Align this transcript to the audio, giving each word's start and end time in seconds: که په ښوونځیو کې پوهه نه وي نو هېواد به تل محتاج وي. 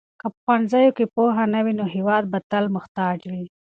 که 0.19 0.27
په 0.33 0.37
ښوونځیو 0.43 0.95
کې 0.97 1.05
پوهه 1.13 1.43
نه 1.53 1.59
وي 1.65 1.73
نو 1.79 1.85
هېواد 1.95 2.23
به 2.31 2.39
تل 2.49 2.65
محتاج 2.75 3.19
وي. 3.31 3.43